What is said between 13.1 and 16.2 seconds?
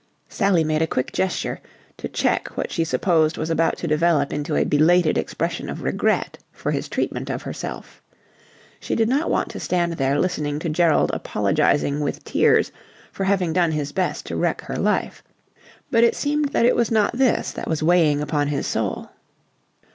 for having done his best to wreck her life. But it